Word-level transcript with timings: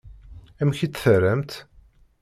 Amek 0.61 0.79
i 0.85 0.87
tt-terramt? 0.87 1.51